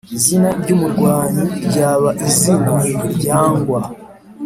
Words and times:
izina 0.17 0.49
ry'umurwanyi 0.59 1.43
ryaba 1.67 2.09
izina 2.27 2.75
ryangwa! 3.17 3.81